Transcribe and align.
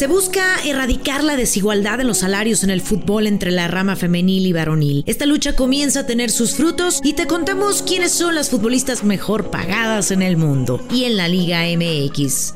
Se 0.00 0.06
busca 0.06 0.56
erradicar 0.64 1.22
la 1.22 1.36
desigualdad 1.36 2.00
en 2.00 2.06
los 2.06 2.20
salarios 2.20 2.64
en 2.64 2.70
el 2.70 2.80
fútbol 2.80 3.26
entre 3.26 3.50
la 3.50 3.68
rama 3.68 3.96
femenil 3.96 4.46
y 4.46 4.52
varonil. 4.54 5.04
Esta 5.06 5.26
lucha 5.26 5.54
comienza 5.54 6.00
a 6.00 6.06
tener 6.06 6.30
sus 6.30 6.54
frutos 6.54 7.02
y 7.04 7.12
te 7.12 7.26
contamos 7.26 7.82
quiénes 7.82 8.10
son 8.10 8.34
las 8.34 8.48
futbolistas 8.48 9.04
mejor 9.04 9.50
pagadas 9.50 10.10
en 10.10 10.22
el 10.22 10.38
mundo 10.38 10.82
y 10.90 11.04
en 11.04 11.18
la 11.18 11.28
Liga 11.28 11.64
MX. 11.76 12.54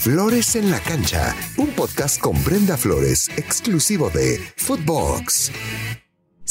Flores 0.00 0.56
en 0.56 0.70
la 0.70 0.80
cancha, 0.80 1.36
un 1.58 1.68
podcast 1.68 2.18
con 2.18 2.42
Brenda 2.42 2.78
Flores, 2.78 3.28
exclusivo 3.36 4.08
de 4.08 4.40
Footbox. 4.56 5.50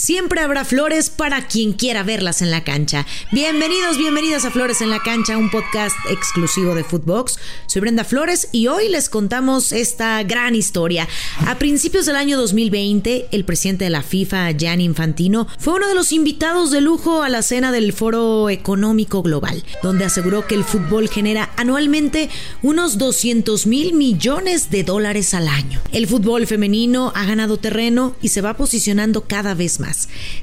Siempre 0.03 0.41
habrá 0.41 0.65
flores 0.65 1.09
para 1.09 1.47
quien 1.47 1.71
quiera 1.71 2.03
verlas 2.03 2.41
en 2.41 2.51
la 2.51 2.65
cancha. 2.65 3.05
Bienvenidos, 3.31 3.97
bienvenidas 3.97 4.43
a 4.43 4.51
Flores 4.51 4.81
en 4.81 4.89
la 4.89 4.99
cancha, 4.99 5.37
un 5.37 5.49
podcast 5.49 5.95
exclusivo 6.09 6.75
de 6.75 6.83
Footbox. 6.83 7.39
Soy 7.67 7.79
Brenda 7.79 8.03
Flores 8.03 8.49
y 8.51 8.67
hoy 8.67 8.89
les 8.89 9.07
contamos 9.07 9.71
esta 9.71 10.21
gran 10.23 10.55
historia. 10.55 11.07
A 11.47 11.57
principios 11.57 12.05
del 12.05 12.17
año 12.17 12.37
2020, 12.37 13.29
el 13.31 13.45
presidente 13.45 13.85
de 13.85 13.91
la 13.91 14.03
FIFA, 14.03 14.51
Gianni 14.51 14.83
Infantino, 14.83 15.47
fue 15.57 15.75
uno 15.75 15.87
de 15.87 15.95
los 15.95 16.11
invitados 16.11 16.71
de 16.71 16.81
lujo 16.81 17.23
a 17.23 17.29
la 17.29 17.41
cena 17.41 17.71
del 17.71 17.93
Foro 17.93 18.49
Económico 18.49 19.23
Global, 19.23 19.63
donde 19.81 20.03
aseguró 20.03 20.45
que 20.47 20.55
el 20.55 20.65
fútbol 20.65 21.07
genera 21.07 21.53
anualmente 21.55 22.29
unos 22.61 22.97
200 22.97 23.67
mil 23.67 23.93
millones 23.93 24.69
de 24.69 24.83
dólares 24.83 25.33
al 25.33 25.47
año. 25.47 25.79
El 25.93 26.07
fútbol 26.07 26.45
femenino 26.45 27.13
ha 27.15 27.23
ganado 27.23 27.55
terreno 27.55 28.17
y 28.21 28.27
se 28.27 28.41
va 28.41 28.57
posicionando 28.57 29.21
cada 29.21 29.53
vez 29.53 29.79
más 29.79 29.92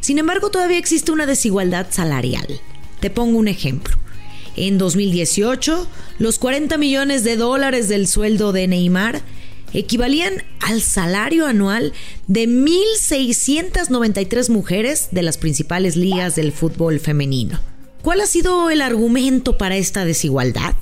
sin 0.00 0.18
embargo, 0.18 0.50
todavía 0.50 0.78
existe 0.78 1.12
una 1.12 1.26
desigualdad 1.26 1.88
salarial. 1.90 2.60
Te 3.00 3.10
pongo 3.10 3.38
un 3.38 3.48
ejemplo. 3.48 3.96
En 4.56 4.78
2018, 4.78 5.86
los 6.18 6.38
40 6.38 6.78
millones 6.78 7.24
de 7.24 7.36
dólares 7.36 7.88
del 7.88 8.08
sueldo 8.08 8.52
de 8.52 8.68
Neymar 8.68 9.20
equivalían 9.72 10.44
al 10.60 10.82
salario 10.82 11.46
anual 11.46 11.94
de 12.26 12.46
1.693 12.48 14.50
mujeres 14.50 15.08
de 15.12 15.22
las 15.22 15.38
principales 15.38 15.94
ligas 15.96 16.34
del 16.36 16.52
fútbol 16.52 17.00
femenino. 17.00 17.58
¿Cuál 18.02 18.20
ha 18.20 18.26
sido 18.26 18.68
el 18.70 18.82
argumento 18.82 19.58
para 19.58 19.76
esta 19.76 20.04
desigualdad? 20.04 20.74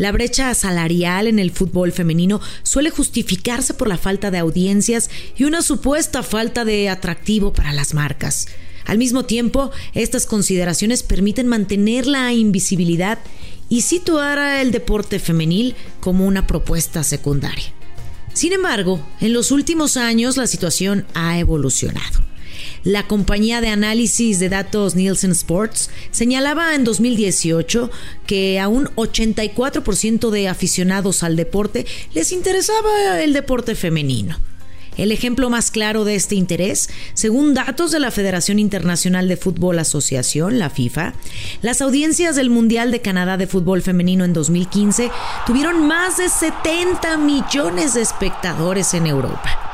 La 0.00 0.12
brecha 0.12 0.54
salarial 0.54 1.26
en 1.26 1.38
el 1.38 1.50
fútbol 1.50 1.92
femenino 1.92 2.40
suele 2.62 2.88
justificarse 2.88 3.74
por 3.74 3.86
la 3.86 3.98
falta 3.98 4.30
de 4.30 4.38
audiencias 4.38 5.10
y 5.36 5.44
una 5.44 5.60
supuesta 5.60 6.22
falta 6.22 6.64
de 6.64 6.88
atractivo 6.88 7.52
para 7.52 7.74
las 7.74 7.92
marcas. 7.92 8.48
Al 8.86 8.96
mismo 8.96 9.26
tiempo, 9.26 9.72
estas 9.92 10.24
consideraciones 10.24 11.02
permiten 11.02 11.48
mantener 11.48 12.06
la 12.06 12.32
invisibilidad 12.32 13.18
y 13.68 13.82
situar 13.82 14.38
al 14.38 14.70
deporte 14.70 15.18
femenil 15.18 15.74
como 16.00 16.26
una 16.26 16.46
propuesta 16.46 17.04
secundaria. 17.04 17.66
Sin 18.32 18.54
embargo, 18.54 19.06
en 19.20 19.34
los 19.34 19.50
últimos 19.50 19.98
años 19.98 20.38
la 20.38 20.46
situación 20.46 21.04
ha 21.12 21.38
evolucionado. 21.38 22.29
La 22.84 23.06
compañía 23.06 23.60
de 23.60 23.68
análisis 23.68 24.38
de 24.38 24.48
datos 24.48 24.94
Nielsen 24.94 25.32
Sports 25.32 25.90
señalaba 26.10 26.74
en 26.74 26.84
2018 26.84 27.90
que 28.26 28.58
a 28.58 28.68
un 28.68 28.86
84% 28.96 30.30
de 30.30 30.48
aficionados 30.48 31.22
al 31.22 31.36
deporte 31.36 31.84
les 32.14 32.32
interesaba 32.32 33.20
el 33.22 33.34
deporte 33.34 33.74
femenino. 33.74 34.38
El 34.96 35.12
ejemplo 35.12 35.50
más 35.50 35.70
claro 35.70 36.04
de 36.04 36.14
este 36.14 36.34
interés, 36.34 36.88
según 37.14 37.54
datos 37.54 37.90
de 37.90 38.00
la 38.00 38.10
Federación 38.10 38.58
Internacional 38.58 39.28
de 39.28 39.36
Fútbol 39.36 39.78
Asociación, 39.78 40.58
la 40.58 40.70
FIFA, 40.70 41.12
las 41.62 41.80
audiencias 41.82 42.34
del 42.34 42.50
Mundial 42.50 42.90
de 42.90 43.00
Canadá 43.00 43.36
de 43.36 43.46
Fútbol 43.46 43.82
Femenino 43.82 44.24
en 44.24 44.32
2015 44.32 45.10
tuvieron 45.46 45.86
más 45.86 46.16
de 46.16 46.28
70 46.28 47.18
millones 47.18 47.94
de 47.94 48.00
espectadores 48.00 48.94
en 48.94 49.06
Europa. 49.06 49.69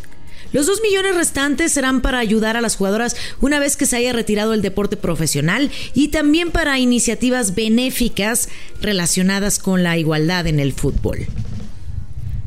Los 0.53 0.67
dos 0.67 0.81
millones 0.83 1.15
restantes 1.15 1.73
serán 1.73 2.01
para 2.01 2.19
ayudar 2.19 2.57
a 2.57 2.61
las 2.61 2.77
jugadoras 2.77 3.17
una 3.41 3.59
vez 3.59 3.77
que 3.77 3.87
se 3.87 3.97
haya 3.97 4.13
retirado 4.13 4.55
el 4.55 4.63
deporte 4.63 4.97
profesional 4.97 5.71
y 5.95 6.09
también 6.09 6.51
para 6.51 6.79
iniciativas 6.79 7.55
benéficas 7.55 8.49
relacionadas 8.81 9.59
con 9.59 9.83
la 9.83 9.99
igualdad 9.99 10.47
en 10.47 10.61
el 10.61 10.73
fútbol. 10.73 11.27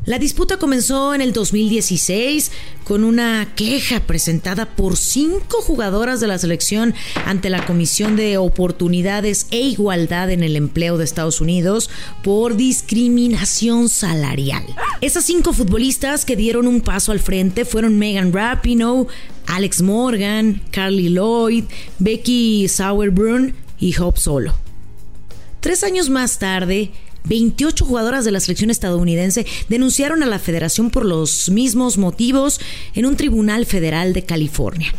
La 0.04 0.18
disputa 0.18 0.56
comenzó 0.56 1.14
en 1.14 1.20
el 1.20 1.32
2016 1.32 2.50
con 2.82 3.04
una 3.04 3.54
queja 3.54 4.00
presentada 4.00 4.66
por 4.66 4.96
cinco 4.96 5.62
jugadoras 5.62 6.18
de 6.18 6.26
la 6.26 6.38
selección 6.38 6.92
ante 7.24 7.50
la 7.50 7.64
Comisión 7.64 8.16
de 8.16 8.36
Oportunidades 8.36 9.46
e 9.52 9.60
Igualdad 9.60 10.30
en 10.32 10.42
el 10.42 10.56
Empleo 10.56 10.98
de 10.98 11.04
Estados 11.04 11.40
Unidos 11.40 11.88
por 12.24 12.56
discriminación 12.56 13.88
salarial. 13.88 14.64
Esas 15.00 15.24
cinco 15.24 15.52
futbolistas 15.52 16.24
que 16.24 16.34
dieron 16.34 16.66
un 16.66 16.80
paso 16.80 17.12
al 17.12 17.20
frente 17.20 17.64
fueron 17.64 17.96
Megan 17.96 18.32
Rapinoe, 18.32 19.06
Alex 19.46 19.82
Morgan, 19.82 20.62
Carly 20.72 21.10
Lloyd, 21.10 21.66
Becky 22.00 22.66
Sauerbrunn 22.66 23.54
y 23.78 23.96
Hope 23.96 24.18
Solo. 24.18 24.52
Tres 25.60 25.84
años 25.84 26.10
más 26.10 26.40
tarde, 26.40 26.90
28 27.24 27.84
jugadoras 27.84 28.24
de 28.24 28.30
la 28.30 28.40
selección 28.40 28.70
estadounidense 28.70 29.46
denunciaron 29.68 30.22
a 30.22 30.26
la 30.26 30.38
federación 30.38 30.90
por 30.90 31.04
los 31.04 31.50
mismos 31.50 31.98
motivos 31.98 32.60
en 32.94 33.06
un 33.06 33.16
tribunal 33.16 33.66
federal 33.66 34.12
de 34.12 34.24
California. 34.24 34.92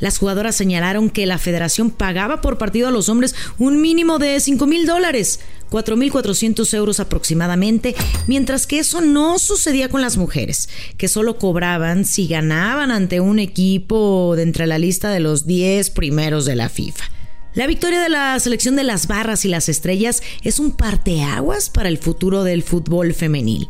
Las 0.00 0.18
jugadoras 0.18 0.56
señalaron 0.56 1.08
que 1.08 1.24
la 1.24 1.38
federación 1.38 1.90
pagaba 1.90 2.40
por 2.40 2.58
partido 2.58 2.88
a 2.88 2.90
los 2.90 3.08
hombres 3.08 3.34
un 3.58 3.80
mínimo 3.80 4.18
de 4.18 4.40
5 4.40 4.66
mil 4.66 4.86
dólares, 4.86 5.40
4.400 5.70 6.74
euros 6.74 7.00
aproximadamente, 7.00 7.94
mientras 8.26 8.66
que 8.66 8.80
eso 8.80 9.00
no 9.00 9.38
sucedía 9.38 9.88
con 9.88 10.02
las 10.02 10.16
mujeres, 10.16 10.68
que 10.96 11.08
solo 11.08 11.38
cobraban 11.38 12.04
si 12.04 12.26
ganaban 12.26 12.90
ante 12.90 13.20
un 13.20 13.38
equipo 13.38 14.34
de 14.36 14.42
entre 14.42 14.66
la 14.66 14.78
lista 14.78 15.10
de 15.10 15.20
los 15.20 15.46
10 15.46 15.90
primeros 15.90 16.44
de 16.44 16.56
la 16.56 16.68
FIFA. 16.68 17.13
La 17.54 17.68
victoria 17.68 18.00
de 18.00 18.08
la 18.08 18.38
selección 18.40 18.74
de 18.74 18.82
las 18.82 19.06
barras 19.06 19.44
y 19.44 19.48
las 19.48 19.68
estrellas 19.68 20.24
es 20.42 20.58
un 20.58 20.72
parteaguas 20.72 21.70
para 21.70 21.88
el 21.88 21.98
futuro 21.98 22.42
del 22.42 22.64
fútbol 22.64 23.14
femenil. 23.14 23.68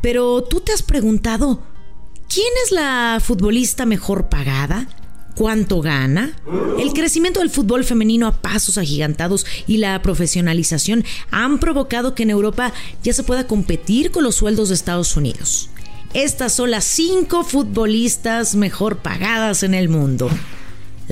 Pero 0.00 0.42
tú 0.42 0.60
te 0.60 0.72
has 0.72 0.82
preguntado, 0.82 1.62
¿quién 2.28 2.48
es 2.64 2.72
la 2.72 3.22
futbolista 3.24 3.86
mejor 3.86 4.28
pagada? 4.28 4.88
¿Cuánto 5.36 5.80
gana? 5.80 6.36
El 6.80 6.92
crecimiento 6.92 7.38
del 7.38 7.50
fútbol 7.50 7.84
femenino 7.84 8.26
a 8.26 8.42
pasos 8.42 8.76
agigantados 8.76 9.46
y 9.68 9.76
la 9.76 10.02
profesionalización 10.02 11.04
han 11.30 11.60
provocado 11.60 12.16
que 12.16 12.24
en 12.24 12.30
Europa 12.30 12.72
ya 13.04 13.12
se 13.12 13.22
pueda 13.22 13.46
competir 13.46 14.10
con 14.10 14.24
los 14.24 14.34
sueldos 14.34 14.68
de 14.68 14.74
Estados 14.74 15.16
Unidos. 15.16 15.70
Estas 16.12 16.54
son 16.54 16.72
las 16.72 16.84
cinco 16.84 17.44
futbolistas 17.44 18.56
mejor 18.56 18.98
pagadas 18.98 19.62
en 19.62 19.74
el 19.74 19.88
mundo 19.88 20.28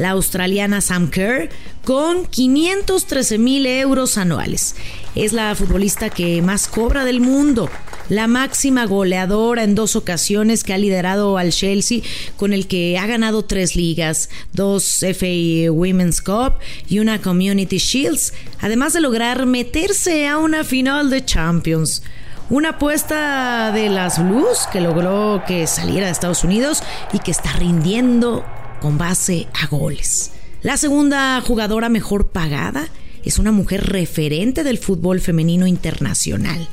la 0.00 0.11
australiana 0.11 0.81
Sam 0.81 1.11
Kerr, 1.11 1.50
con 1.85 2.25
513 2.25 3.37
mil 3.37 3.67
euros 3.67 4.17
anuales. 4.17 4.75
Es 5.14 5.35
la 5.35 5.55
futbolista 5.55 6.08
que 6.08 6.41
más 6.41 6.69
cobra 6.69 7.05
del 7.05 7.20
mundo, 7.20 7.69
la 8.08 8.26
máxima 8.26 8.87
goleadora 8.87 9.62
en 9.62 9.75
dos 9.75 9.97
ocasiones 9.97 10.64
que 10.64 10.73
ha 10.73 10.79
liderado 10.79 11.37
al 11.37 11.52
Chelsea, 11.52 12.00
con 12.38 12.55
el 12.55 12.67
que 12.67 12.97
ha 12.97 13.06
ganado 13.06 13.44
tres 13.44 13.76
ligas, 13.76 14.31
dos 14.55 15.00
FA 15.00 15.70
Women's 15.70 16.23
Cup 16.23 16.55
y 16.88 17.00
una 17.00 17.20
Community 17.20 17.76
Shields, 17.76 18.32
además 18.58 18.94
de 18.94 19.03
lograr 19.03 19.44
meterse 19.44 20.26
a 20.29 20.38
una 20.38 20.64
final 20.64 21.11
de 21.11 21.26
Champions. 21.26 22.03
Una 22.49 22.70
apuesta 22.70 23.70
de 23.70 23.91
las 23.91 24.19
Blues 24.19 24.67
que 24.73 24.81
logró 24.81 25.43
que 25.46 25.67
saliera 25.67 26.06
de 26.06 26.12
Estados 26.12 26.43
Unidos 26.43 26.82
y 27.12 27.19
que 27.19 27.31
está 27.31 27.53
rindiendo 27.53 28.44
con 28.81 28.99
base 28.99 29.47
a 29.55 29.67
goles. 29.67 30.32
La 30.62 30.77
segunda 30.77 31.41
jugadora 31.41 31.88
mejor 31.88 32.29
pagada 32.29 32.88
es 33.25 33.38
una 33.38 33.53
mujer 33.53 33.87
referente 33.87 34.65
del 34.65 34.79
fútbol 34.79 35.21
femenino 35.21 35.67
internacional, 35.67 36.69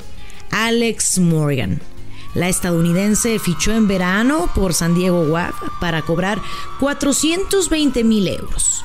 Alex 0.50 1.18
Morgan. 1.18 1.80
La 2.34 2.48
estadounidense 2.48 3.38
fichó 3.38 3.72
en 3.72 3.88
verano 3.88 4.50
por 4.54 4.74
San 4.74 4.94
Diego 4.94 5.22
WAF 5.22 5.54
para 5.80 6.02
cobrar 6.02 6.40
420 6.80 8.04
mil 8.04 8.28
euros. 8.28 8.84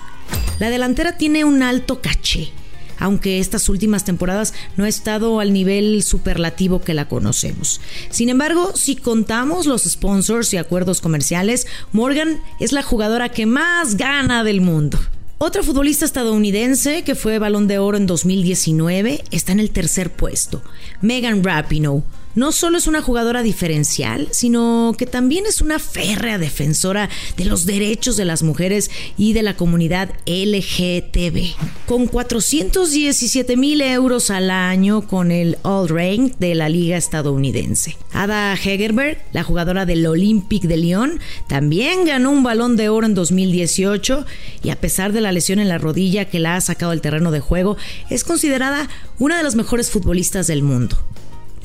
La 0.59 0.69
delantera 0.69 1.17
tiene 1.17 1.43
un 1.43 1.61
alto 1.61 2.01
caché, 2.01 2.51
aunque 2.99 3.39
estas 3.39 3.69
últimas 3.69 4.05
temporadas 4.05 4.53
no 4.77 4.85
ha 4.85 4.89
estado 4.89 5.39
al 5.39 5.53
nivel 5.53 6.03
superlativo 6.03 6.81
que 6.81 6.93
la 6.93 7.07
conocemos. 7.07 7.81
Sin 8.09 8.29
embargo, 8.29 8.73
si 8.75 8.95
contamos 8.95 9.65
los 9.65 9.83
sponsors 9.83 10.53
y 10.53 10.57
acuerdos 10.57 11.01
comerciales, 11.01 11.67
Morgan 11.91 12.39
es 12.59 12.71
la 12.71 12.83
jugadora 12.83 13.29
que 13.29 13.45
más 13.45 13.97
gana 13.97 14.43
del 14.43 14.61
mundo. 14.61 14.99
Otra 15.37 15.63
futbolista 15.63 16.05
estadounidense 16.05 17.03
que 17.03 17.15
fue 17.15 17.37
balón 17.37 17.67
de 17.67 17.77
oro 17.77 17.97
en 17.97 18.07
2019 18.07 19.23
está 19.31 19.51
en 19.51 19.59
el 19.59 19.71
tercer 19.71 20.09
puesto, 20.09 20.61
Megan 21.01 21.43
Rapinoe 21.43 22.03
no 22.35 22.51
solo 22.51 22.77
es 22.77 22.87
una 22.87 23.01
jugadora 23.01 23.43
diferencial, 23.43 24.27
sino 24.31 24.95
que 24.97 25.05
también 25.05 25.45
es 25.45 25.61
una 25.61 25.79
férrea 25.79 26.37
defensora 26.37 27.09
de 27.37 27.45
los 27.45 27.65
derechos 27.65 28.17
de 28.17 28.25
las 28.25 28.43
mujeres 28.43 28.89
y 29.17 29.33
de 29.33 29.43
la 29.43 29.55
comunidad 29.55 30.09
LGTB. 30.25 31.55
Con 31.85 32.07
417 32.07 33.57
mil 33.57 33.81
euros 33.81 34.29
al 34.29 34.49
año 34.49 35.07
con 35.07 35.31
el 35.31 35.57
All 35.63 35.89
Rank 35.89 36.37
de 36.39 36.55
la 36.55 36.69
liga 36.69 36.97
estadounidense. 36.97 37.97
Ada 38.13 38.53
Hegerberg, 38.53 39.17
la 39.31 39.43
jugadora 39.43 39.85
del 39.85 40.05
Olympique 40.05 40.67
de 40.67 40.77
Lyon, 40.77 41.19
también 41.47 42.05
ganó 42.05 42.31
un 42.31 42.43
balón 42.43 42.75
de 42.77 42.89
oro 42.89 43.05
en 43.05 43.13
2018 43.13 44.25
y 44.63 44.69
a 44.69 44.79
pesar 44.79 45.13
de 45.13 45.21
la 45.21 45.31
lesión 45.31 45.59
en 45.59 45.69
la 45.69 45.77
rodilla 45.77 46.25
que 46.25 46.39
la 46.39 46.55
ha 46.55 46.61
sacado 46.61 46.91
del 46.91 47.01
terreno 47.01 47.31
de 47.31 47.39
juego, 47.39 47.77
es 48.09 48.23
considerada 48.23 48.89
una 49.19 49.37
de 49.37 49.43
las 49.43 49.55
mejores 49.55 49.91
futbolistas 49.91 50.47
del 50.47 50.63
mundo. 50.63 50.97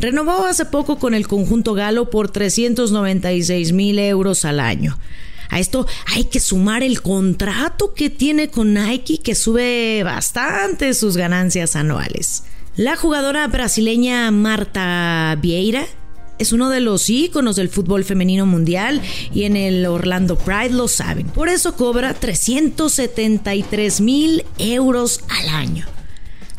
Renovó 0.01 0.45
hace 0.45 0.65
poco 0.65 0.99
con 0.99 1.13
el 1.13 1.27
conjunto 1.27 1.75
galo 1.75 2.09
por 2.09 2.31
396 2.31 3.73
mil 3.73 3.99
euros 3.99 4.45
al 4.45 4.61
año. 4.61 4.97
A 5.51 5.59
esto 5.59 5.87
hay 6.07 6.25
que 6.25 6.41
sumar 6.41 6.83
el 6.83 7.03
contrato 7.03 7.95
que 7.95 8.11
tiene 8.11 8.49
con 8.49 8.75
Nike 8.75 9.19
que 9.19 9.35
sube 9.35 10.03
bastante 10.05 10.95
sus 10.95 11.17
ganancias 11.17 11.75
anuales. 11.75 12.45
La 12.77 12.97
jugadora 12.97 13.47
brasileña 13.49 14.31
Marta 14.31 15.37
Vieira 15.41 15.85
es 16.39 16.53
uno 16.53 16.71
de 16.71 16.79
los 16.79 17.11
íconos 17.11 17.57
del 17.57 17.69
fútbol 17.69 18.05
femenino 18.05 18.47
mundial 18.47 19.03
y 19.35 19.45
en 19.45 19.57
el 19.57 19.85
Orlando 19.87 20.39
Pride 20.39 20.71
lo 20.71 20.87
saben. 20.87 21.27
Por 21.27 21.49
eso 21.49 21.75
cobra 21.75 22.15
373 22.15 24.01
mil 24.01 24.45
euros 24.59 25.23
al 25.29 25.49
año. 25.49 25.98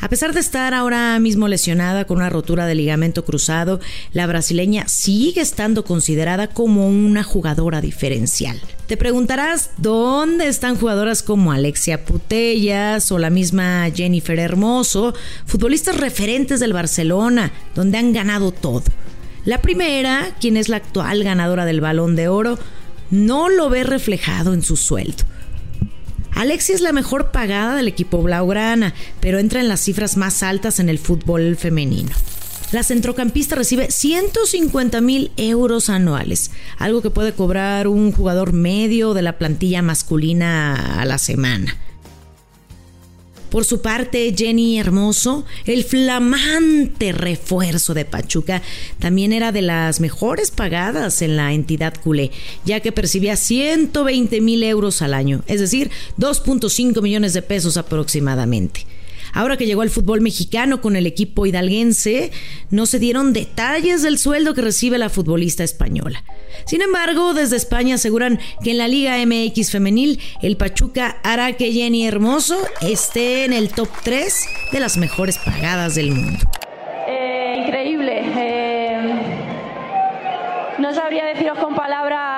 A 0.02 0.08
pesar 0.08 0.34
de 0.34 0.40
estar 0.40 0.74
ahora 0.74 1.20
mismo 1.20 1.50
lesionada 1.50 2.06
con 2.06 2.18
una 2.18 2.30
rotura 2.30 2.66
de 2.66 2.74
ligamento 2.74 3.26
cruzado, 3.26 3.82
la 4.14 4.28
brasileña 4.28 4.88
sigue 4.88 5.42
estando 5.42 5.84
considerada 5.84 6.48
como 6.48 6.88
una 6.88 7.22
jugadora 7.24 7.82
diferencial. 7.82 8.62
Te 8.88 8.96
preguntarás 8.96 9.72
dónde 9.76 10.48
están 10.48 10.78
jugadoras 10.78 11.22
como 11.22 11.52
Alexia 11.52 12.06
Putellas 12.06 13.12
o 13.12 13.20
la 13.20 13.30
misma 13.30 13.90
Jennifer 13.94 14.40
Hermoso, 14.40 15.14
futbolistas 15.46 15.98
referentes 15.98 16.62
del 16.62 16.72
Barcelona, 16.72 17.52
donde 17.76 17.98
han 17.98 18.14
ganado 18.14 18.52
todo. 18.54 18.86
La 19.44 19.62
primera, 19.62 20.34
quien 20.40 20.56
es 20.56 20.70
la 20.70 20.78
actual 20.78 21.26
ganadora 21.26 21.66
del 21.66 21.82
balón 21.82 22.16
de 22.16 22.30
oro, 22.30 22.58
no 23.12 23.50
lo 23.50 23.70
ve 23.70 23.84
reflejado 23.84 24.54
en 24.54 24.62
su 24.62 24.78
sueldo. 24.78 25.26
Alexia 26.40 26.74
es 26.74 26.80
la 26.80 26.94
mejor 26.94 27.32
pagada 27.32 27.76
del 27.76 27.90
equipo 27.90 28.24
Blaugrana, 28.24 28.94
pero 29.20 29.40
entra 29.40 29.60
en 29.60 29.68
las 29.68 29.82
cifras 29.82 30.16
más 30.16 30.42
altas 30.42 30.80
en 30.80 30.88
el 30.88 30.98
fútbol 30.98 31.58
femenino. 31.58 32.12
La 32.72 32.84
centrocampista 32.84 33.58
recibe 33.58 33.92
150 33.92 35.02
mil 35.02 35.34
euros 35.36 35.90
anuales, 35.90 36.52
algo 36.78 37.02
que 37.02 37.10
puede 37.10 37.34
cobrar 37.34 37.90
un 37.90 38.14
jugador 38.14 38.54
medio 38.54 39.14
de 39.14 39.22
la 39.22 39.38
plantilla 39.38 39.82
masculina 39.82 41.02
a 41.02 41.04
la 41.04 41.18
semana. 41.18 41.76
Por 43.50 43.66
su 43.66 43.82
parte, 43.82 44.34
Jenny 44.38 44.80
Hermoso, 44.80 45.44
el 45.66 45.84
flamante 45.84 47.12
refuerzo 47.12 47.94
de 47.94 48.06
Pachuca, 48.06 48.62
también 49.00 49.34
era 49.34 49.52
de 49.52 49.64
las 49.64 50.00
mejores 50.00 50.52
pagadas 50.52 51.22
en 51.22 51.36
la 51.36 51.54
entidad 51.54 51.96
culé, 52.02 52.32
ya 52.64 52.80
que 52.80 52.92
percibía 52.92 53.36
120 53.36 54.42
mil 54.42 54.64
euros 54.64 55.02
al 55.02 55.14
año, 55.14 55.44
es 55.48 55.60
decir, 55.60 55.90
2.5 56.20 57.02
millones 57.02 57.34
de 57.34 57.42
pesos 57.42 57.78
aproximadamente. 57.78 58.86
Ahora 59.34 59.58
que 59.58 59.66
llegó 59.66 59.82
al 59.82 59.90
fútbol 59.90 60.22
mexicano 60.22 60.82
con 60.82 60.96
el 60.96 61.06
equipo 61.06 61.46
hidalguense, 61.46 62.32
no 62.70 62.86
se 62.86 63.00
dieron 63.00 63.34
detalles 63.34 64.02
del 64.02 64.18
sueldo 64.18 64.54
que 64.54 64.62
recibe 64.62 64.98
la 64.98 65.10
futbolista 65.10 65.64
española. 65.64 66.24
Sin 66.66 66.82
embargo, 66.82 67.34
desde 67.34 67.56
España 67.56 67.96
aseguran 67.96 68.40
que 68.64 68.72
en 68.72 68.78
la 68.78 68.88
Liga 68.88 69.18
MX 69.26 69.72
femenil, 69.72 70.20
el 70.42 70.58
Pachuca 70.58 71.18
hará 71.24 71.54
que 71.54 71.72
Jenny 71.72 72.06
Hermoso 72.06 72.58
esté 72.82 73.46
en 73.46 73.54
el 73.54 73.70
top 73.70 73.90
3 74.04 74.46
de 74.72 74.80
las 74.80 74.98
mejores 74.98 75.38
pagadas 75.38 75.96
del 75.96 76.12
mundo. 76.12 76.40
Eh, 77.08 77.64
increíble. 77.66 78.22
Eh, 78.24 79.20
no 80.80 80.94
sabría 80.94 81.26
deciros 81.26 81.58
con 81.60 81.76
palabras 81.76 82.29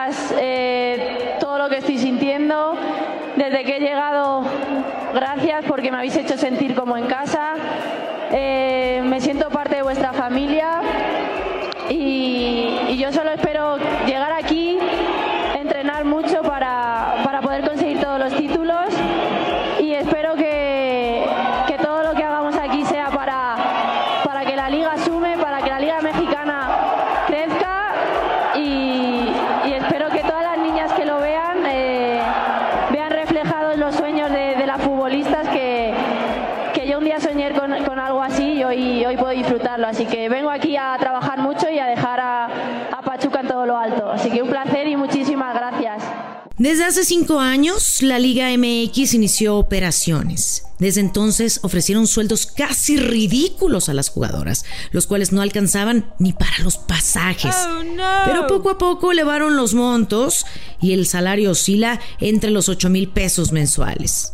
Gracias 5.13 5.66
porque 5.68 5.92
me 5.92 5.98
habéis 5.98 6.16
hecho 6.16 6.38
sentir 6.38 6.74
como 6.74 6.96
en 6.98 7.06
casa. 7.08 7.56
Eh, 8.31 9.02
me 9.04 9.19
siento 9.19 9.50
parte 9.50 9.75
de 9.75 9.81
vuestra 9.81 10.13
familia 10.13 10.81
y, 11.90 12.78
y 12.90 12.98
yo 12.98 13.12
solo 13.12 13.31
espero 13.31 13.78
llegar 14.06 14.31
aquí, 14.31 14.50
hoy 39.12 39.18
puedo 39.18 39.32
disfrutarlo. 39.32 39.88
Así 39.88 40.06
que 40.06 40.30
vengo 40.30 40.50
aquí 40.50 40.75
a 40.77 40.96
trabajar 41.00 41.39
mucho 41.39 41.70
y 41.70 41.80
a 41.80 41.86
dejar 41.86 42.20
a, 42.20 42.46
a 42.98 43.01
Pachuca 43.01 43.41
en 43.41 43.48
todo 43.48 43.65
lo 43.65 43.77
alto. 43.77 44.10
Así 44.10 44.30
que 44.30 44.41
un 44.41 44.50
placer 44.50 44.88
y 44.88 44.96
muchísimas 44.96 45.53
gracias. 45.53 46.03
Desde 46.58 46.86
hace 46.86 47.03
cinco 47.03 47.39
años, 47.39 48.03
la 48.03 48.20
Liga 48.20 48.50
MX 48.56 49.15
inició 49.15 49.58
operaciones. 49.58 50.63
Desde 50.77 51.01
entonces 51.01 51.60
ofrecieron 51.63 52.08
sueldos 52.08 52.46
casi 52.46 52.98
ridículos 52.98 53.89
a 53.89 53.94
las 53.94 54.10
jugadoras, 54.10 54.65
los 54.91 55.08
cuales 55.08 55.32
no 55.32 55.41
alcanzaban 55.41 56.13
ni 56.20 56.34
para 56.34 56.60
los 56.63 56.77
pasajes. 56.77 57.56
Oh, 57.68 57.84
no. 57.84 58.03
Pero 58.25 58.48
poco 58.48 58.70
a 58.70 58.77
poco 58.77 59.12
elevaron 59.12 59.58
los 59.58 59.74
montos 59.74 60.46
y 60.80 60.94
el 60.94 61.08
salario 61.08 61.51
oscila 61.51 62.00
entre 62.20 62.51
los 62.51 62.70
8 62.70 62.89
mil 62.89 63.10
pesos 63.10 63.51
mensuales. 63.51 64.34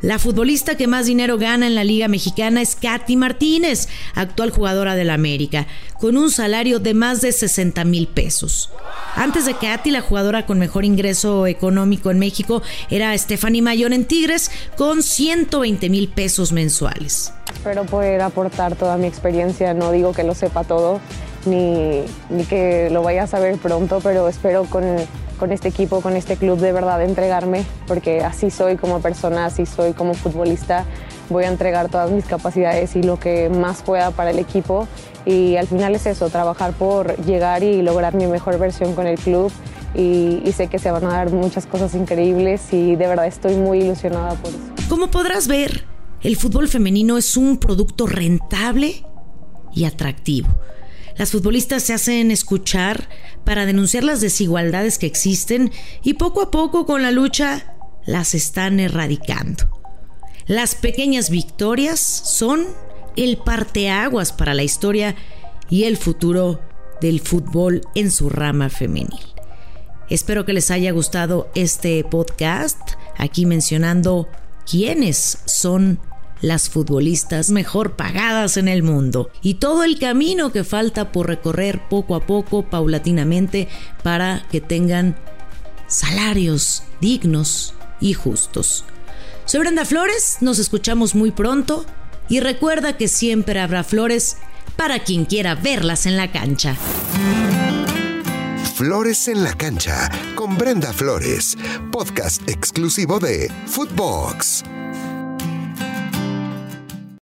La 0.00 0.20
futbolista 0.20 0.76
que 0.76 0.86
más 0.86 1.06
dinero 1.06 1.38
gana 1.38 1.66
en 1.66 1.74
la 1.74 1.82
Liga 1.82 2.06
Mexicana 2.06 2.62
es 2.62 2.76
Katy 2.76 3.16
Martínez, 3.16 3.88
actual 4.14 4.50
jugadora 4.50 4.94
del 4.94 5.10
América, 5.10 5.66
con 5.98 6.16
un 6.16 6.30
salario 6.30 6.78
de 6.78 6.94
más 6.94 7.20
de 7.20 7.32
60 7.32 7.84
mil 7.84 8.06
pesos. 8.06 8.70
Antes 9.16 9.44
de 9.44 9.54
Katy, 9.54 9.90
la 9.90 10.00
jugadora 10.00 10.46
con 10.46 10.60
mejor 10.60 10.84
ingreso 10.84 11.48
económico 11.48 12.12
en 12.12 12.20
México 12.20 12.62
era 12.90 13.16
Stephanie 13.18 13.60
Mayor 13.60 13.92
en 13.92 14.04
Tigres, 14.04 14.52
con 14.76 15.02
120 15.02 15.90
mil 15.90 16.06
pesos 16.06 16.52
mensuales. 16.52 17.32
Espero 17.52 17.84
poder 17.84 18.20
aportar 18.20 18.76
toda 18.76 18.98
mi 18.98 19.08
experiencia, 19.08 19.74
no 19.74 19.90
digo 19.90 20.12
que 20.12 20.22
lo 20.22 20.36
sepa 20.36 20.62
todo, 20.62 21.00
ni, 21.44 22.04
ni 22.30 22.44
que 22.44 22.88
lo 22.90 23.02
vaya 23.02 23.24
a 23.24 23.26
saber 23.26 23.56
pronto, 23.56 23.98
pero 24.00 24.28
espero 24.28 24.62
con, 24.66 24.84
con 25.38 25.52
este 25.52 25.68
equipo, 25.68 26.00
con 26.00 26.14
este 26.14 26.36
club 26.36 26.58
de 26.58 26.72
verdad 26.72 27.02
entregarme, 27.02 27.64
porque 27.86 28.22
así 28.22 28.50
soy 28.50 28.76
como 28.76 29.00
persona, 29.00 29.46
así 29.46 29.64
soy 29.64 29.92
como 29.92 30.14
futbolista. 30.14 30.84
Voy 31.30 31.44
a 31.44 31.48
entregar 31.48 31.88
todas 31.88 32.10
mis 32.10 32.24
capacidades 32.24 32.96
y 32.96 33.02
lo 33.02 33.18
que 33.18 33.48
más 33.48 33.82
pueda 33.82 34.10
para 34.10 34.30
el 34.30 34.38
equipo. 34.38 34.86
Y 35.24 35.56
al 35.56 35.66
final 35.66 35.94
es 35.94 36.06
eso, 36.06 36.28
trabajar 36.30 36.72
por 36.72 37.16
llegar 37.24 37.62
y 37.62 37.82
lograr 37.82 38.14
mi 38.14 38.26
mejor 38.26 38.58
versión 38.58 38.94
con 38.94 39.06
el 39.06 39.18
club. 39.18 39.50
Y, 39.94 40.42
y 40.44 40.52
sé 40.52 40.66
que 40.66 40.78
se 40.78 40.90
van 40.90 41.04
a 41.04 41.08
dar 41.08 41.30
muchas 41.30 41.66
cosas 41.66 41.94
increíbles 41.94 42.72
y 42.72 42.96
de 42.96 43.06
verdad 43.06 43.26
estoy 43.26 43.56
muy 43.56 43.80
ilusionada 43.80 44.34
por 44.34 44.50
eso. 44.50 44.58
Como 44.88 45.10
podrás 45.10 45.48
ver, 45.48 45.84
el 46.20 46.36
fútbol 46.36 46.68
femenino 46.68 47.16
es 47.16 47.36
un 47.36 47.58
producto 47.58 48.06
rentable 48.06 49.04
y 49.74 49.84
atractivo. 49.84 50.48
Las 51.18 51.32
futbolistas 51.32 51.82
se 51.82 51.92
hacen 51.92 52.30
escuchar 52.30 53.08
para 53.44 53.66
denunciar 53.66 54.04
las 54.04 54.20
desigualdades 54.20 54.98
que 54.98 55.06
existen 55.06 55.72
y 56.04 56.14
poco 56.14 56.42
a 56.42 56.50
poco 56.52 56.86
con 56.86 57.02
la 57.02 57.10
lucha 57.10 57.74
las 58.06 58.34
están 58.34 58.78
erradicando. 58.78 59.68
Las 60.46 60.76
pequeñas 60.76 61.28
victorias 61.28 62.00
son 62.00 62.66
el 63.16 63.36
parteaguas 63.36 64.32
para 64.32 64.54
la 64.54 64.62
historia 64.62 65.16
y 65.68 65.84
el 65.84 65.96
futuro 65.96 66.62
del 67.00 67.20
fútbol 67.20 67.82
en 67.96 68.12
su 68.12 68.30
rama 68.30 68.70
femenil. 68.70 69.18
Espero 70.08 70.46
que 70.46 70.52
les 70.52 70.70
haya 70.70 70.92
gustado 70.92 71.50
este 71.54 72.02
podcast, 72.04 72.92
aquí 73.18 73.44
mencionando 73.44 74.28
quiénes 74.64 75.38
son 75.46 76.00
las 76.40 76.68
futbolistas 76.68 77.50
mejor 77.50 77.96
pagadas 77.96 78.56
en 78.56 78.68
el 78.68 78.82
mundo 78.82 79.30
y 79.42 79.54
todo 79.54 79.84
el 79.84 79.98
camino 79.98 80.52
que 80.52 80.64
falta 80.64 81.12
por 81.12 81.26
recorrer 81.26 81.80
poco 81.88 82.14
a 82.14 82.26
poco, 82.26 82.62
paulatinamente, 82.62 83.68
para 84.02 84.46
que 84.50 84.60
tengan 84.60 85.16
salarios 85.86 86.82
dignos 87.00 87.74
y 88.00 88.14
justos. 88.14 88.84
Soy 89.44 89.60
Brenda 89.60 89.84
Flores, 89.84 90.38
nos 90.40 90.58
escuchamos 90.58 91.14
muy 91.14 91.30
pronto 91.30 91.86
y 92.28 92.40
recuerda 92.40 92.96
que 92.96 93.08
siempre 93.08 93.60
habrá 93.60 93.82
flores 93.84 94.36
para 94.76 95.00
quien 95.00 95.24
quiera 95.24 95.54
verlas 95.54 96.06
en 96.06 96.16
la 96.16 96.30
cancha. 96.30 96.76
Flores 98.76 99.26
en 99.26 99.42
la 99.42 99.54
cancha 99.54 100.08
con 100.36 100.56
Brenda 100.56 100.92
Flores, 100.92 101.56
podcast 101.90 102.48
exclusivo 102.48 103.18
de 103.18 103.50
Footbox. 103.66 104.62